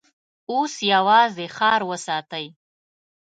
اوس 0.51 0.73
يواځې 0.93 1.45
ښار 1.55 1.81
وساتئ! 1.89 2.45